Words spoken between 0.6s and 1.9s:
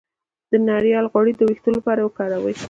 ناریل غوړي د ویښتو